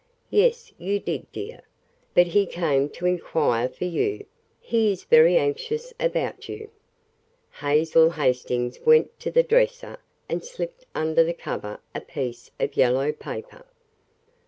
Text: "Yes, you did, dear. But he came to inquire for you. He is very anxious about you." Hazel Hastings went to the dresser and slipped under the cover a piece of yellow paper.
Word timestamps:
"Yes, 0.31 0.73
you 0.79 0.99
did, 0.99 1.31
dear. 1.31 1.61
But 2.15 2.25
he 2.25 2.47
came 2.47 2.89
to 2.89 3.05
inquire 3.05 3.69
for 3.69 3.85
you. 3.85 4.25
He 4.59 4.91
is 4.91 5.03
very 5.03 5.37
anxious 5.37 5.93
about 5.99 6.49
you." 6.49 6.71
Hazel 7.59 8.09
Hastings 8.09 8.81
went 8.81 9.19
to 9.19 9.29
the 9.29 9.43
dresser 9.43 9.99
and 10.27 10.43
slipped 10.43 10.87
under 10.95 11.23
the 11.23 11.35
cover 11.35 11.81
a 11.93 12.01
piece 12.01 12.49
of 12.59 12.75
yellow 12.75 13.11
paper. 13.11 13.63